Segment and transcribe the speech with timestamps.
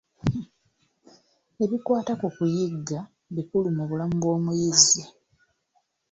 [1.63, 2.99] Ebikwata ku kuyigga
[3.35, 5.03] bikulu mu bulamu bw'omuyizzi.